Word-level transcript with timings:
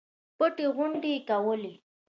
پټې 0.37 0.65
غونډې 0.75 1.13
کولې. 1.27 1.73